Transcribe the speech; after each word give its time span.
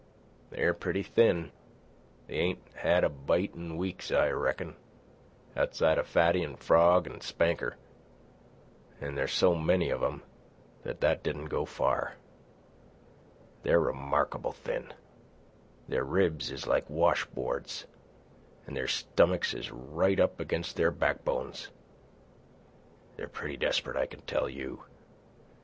They're 0.49 0.73
pretty 0.73 1.03
thin. 1.03 1.51
They 2.25 2.33
ain't 2.33 2.63
had 2.73 3.03
a 3.03 3.07
bite 3.09 3.53
in 3.53 3.77
weeks 3.77 4.11
I 4.11 4.29
reckon, 4.31 4.75
outside 5.55 5.99
of 5.99 6.07
Fatty 6.07 6.43
an' 6.43 6.55
Frog 6.55 7.07
an' 7.07 7.21
Spanker; 7.21 7.75
an' 8.99 9.13
there's 9.13 9.31
so 9.31 9.53
many 9.53 9.91
of 9.91 10.01
'em 10.01 10.23
that 10.81 11.01
that 11.01 11.21
didn't 11.21 11.49
go 11.49 11.65
far. 11.65 12.15
They're 13.61 13.79
remarkable 13.79 14.53
thin. 14.53 14.91
Their 15.87 16.03
ribs 16.03 16.49
is 16.49 16.65
like 16.65 16.89
wash 16.89 17.25
boards, 17.27 17.85
an' 18.65 18.73
their 18.73 18.87
stomachs 18.87 19.53
is 19.53 19.69
right 19.69 20.19
up 20.19 20.39
against 20.39 20.77
their 20.77 20.89
backbones. 20.89 21.69
They're 23.17 23.27
pretty 23.27 23.55
desperate, 23.55 23.97
I 23.97 24.07
can 24.07 24.21
tell 24.21 24.49
you. 24.49 24.83